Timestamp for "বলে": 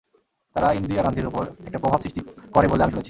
2.67-2.83